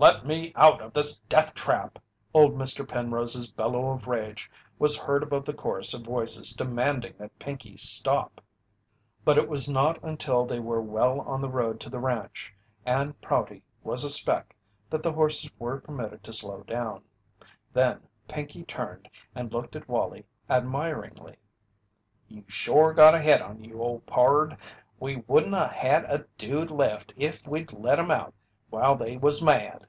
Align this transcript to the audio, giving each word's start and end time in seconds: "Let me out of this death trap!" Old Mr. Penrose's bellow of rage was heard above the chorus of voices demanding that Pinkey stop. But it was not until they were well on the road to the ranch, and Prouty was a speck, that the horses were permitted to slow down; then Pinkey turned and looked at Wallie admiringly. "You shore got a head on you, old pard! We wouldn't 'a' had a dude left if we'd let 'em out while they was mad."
"Let 0.00 0.24
me 0.24 0.52
out 0.54 0.80
of 0.80 0.92
this 0.92 1.18
death 1.18 1.56
trap!" 1.56 1.98
Old 2.32 2.52
Mr. 2.54 2.86
Penrose's 2.88 3.50
bellow 3.50 3.90
of 3.90 4.06
rage 4.06 4.48
was 4.78 4.96
heard 4.96 5.24
above 5.24 5.44
the 5.44 5.52
chorus 5.52 5.92
of 5.92 6.02
voices 6.02 6.52
demanding 6.52 7.14
that 7.18 7.36
Pinkey 7.40 7.76
stop. 7.76 8.40
But 9.24 9.38
it 9.38 9.48
was 9.48 9.68
not 9.68 10.00
until 10.04 10.46
they 10.46 10.60
were 10.60 10.80
well 10.80 11.18
on 11.22 11.40
the 11.40 11.48
road 11.50 11.80
to 11.80 11.90
the 11.90 11.98
ranch, 11.98 12.54
and 12.86 13.20
Prouty 13.20 13.64
was 13.82 14.04
a 14.04 14.08
speck, 14.08 14.54
that 14.88 15.02
the 15.02 15.12
horses 15.12 15.50
were 15.58 15.80
permitted 15.80 16.22
to 16.22 16.32
slow 16.32 16.62
down; 16.62 17.02
then 17.72 18.00
Pinkey 18.28 18.62
turned 18.64 19.10
and 19.34 19.52
looked 19.52 19.74
at 19.74 19.88
Wallie 19.88 20.26
admiringly. 20.48 21.34
"You 22.28 22.44
shore 22.46 22.94
got 22.94 23.16
a 23.16 23.20
head 23.20 23.42
on 23.42 23.64
you, 23.64 23.82
old 23.82 24.06
pard! 24.06 24.56
We 25.00 25.24
wouldn't 25.26 25.54
'a' 25.56 25.66
had 25.66 26.04
a 26.04 26.24
dude 26.36 26.70
left 26.70 27.12
if 27.16 27.44
we'd 27.48 27.72
let 27.72 27.98
'em 27.98 28.12
out 28.12 28.32
while 28.70 28.94
they 28.94 29.16
was 29.16 29.42
mad." 29.42 29.82